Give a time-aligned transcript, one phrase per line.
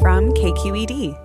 [0.00, 1.18] From KQED.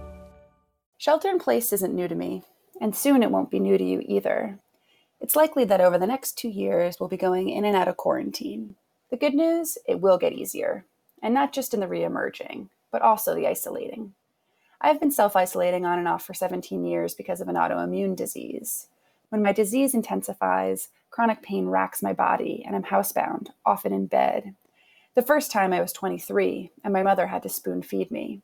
[0.97, 2.41] Shelter in place isn't new to me,
[2.81, 4.57] and soon it won't be new to you either.
[5.21, 7.97] It's likely that over the next two years, we'll be going in and out of
[7.97, 8.75] quarantine.
[9.11, 10.85] The good news, it will get easier,
[11.21, 14.15] and not just in the re-emerging, but also the isolating.
[14.81, 18.87] I've been self isolating on and off for 17 years because of an autoimmune disease.
[19.29, 24.55] When my disease intensifies, chronic pain racks my body, and I'm housebound, often in bed.
[25.13, 28.41] The first time I was 23, and my mother had to spoon feed me.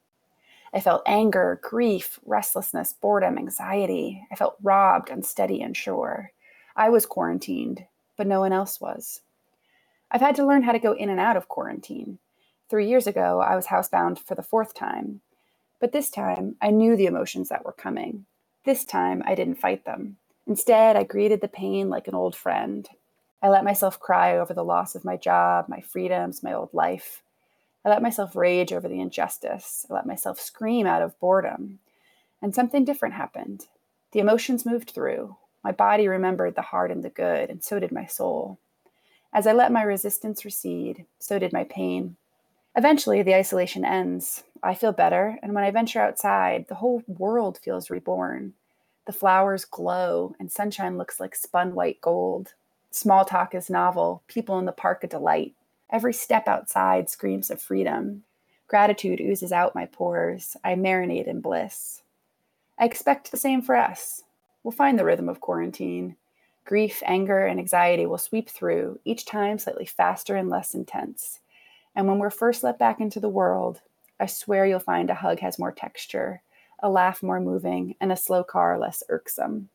[0.73, 4.25] I felt anger, grief, restlessness, boredom, anxiety.
[4.31, 6.31] I felt robbed, unsteady, sure.
[6.75, 7.85] I was quarantined,
[8.17, 9.21] but no one else was.
[10.11, 12.19] I've had to learn how to go in and out of quarantine.
[12.69, 15.21] Three years ago, I was housebound for the fourth time.
[15.79, 18.25] But this time, I knew the emotions that were coming.
[18.65, 20.17] This time, I didn't fight them.
[20.45, 22.87] Instead, I greeted the pain like an old friend.
[23.41, 27.23] I let myself cry over the loss of my job, my freedoms, my old life.
[27.85, 29.85] I let myself rage over the injustice.
[29.89, 31.79] I let myself scream out of boredom.
[32.41, 33.67] And something different happened.
[34.11, 35.35] The emotions moved through.
[35.63, 38.59] My body remembered the hard and the good, and so did my soul.
[39.33, 42.15] As I let my resistance recede, so did my pain.
[42.75, 44.43] Eventually, the isolation ends.
[44.63, 48.53] I feel better, and when I venture outside, the whole world feels reborn.
[49.05, 52.53] The flowers glow, and sunshine looks like spun white gold.
[52.91, 55.55] Small talk is novel, people in the park a delight.
[55.91, 58.23] Every step outside screams of freedom.
[58.67, 60.55] Gratitude oozes out my pores.
[60.63, 62.03] I marinate in bliss.
[62.77, 64.23] I expect the same for us.
[64.63, 66.15] We'll find the rhythm of quarantine.
[66.65, 71.39] Grief, anger, and anxiety will sweep through, each time slightly faster and less intense.
[71.95, 73.81] And when we're first let back into the world,
[74.19, 76.43] I swear you'll find a hug has more texture,
[76.77, 79.69] a laugh more moving, and a slow car less irksome.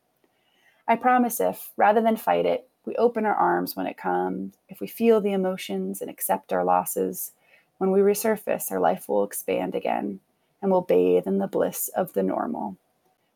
[0.87, 4.79] I promise if, rather than fight it, we open our arms when it comes, if
[4.79, 7.31] we feel the emotions and accept our losses,
[7.77, 10.19] when we resurface, our life will expand again
[10.61, 12.77] and we'll bathe in the bliss of the normal.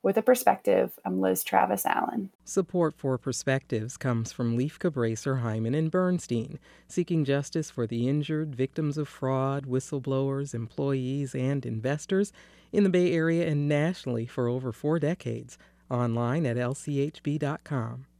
[0.01, 2.29] With a perspective, I'm Liz Travis Allen.
[2.45, 6.57] Support for Perspectives comes from Lieff Cabraser, Heimann, and Bernstein,
[6.87, 12.31] seeking justice for the injured, victims of fraud, whistleblowers, employees, and investors
[12.71, 15.57] in the Bay Area and nationally for over four decades.
[15.91, 18.05] Online at lchb.com.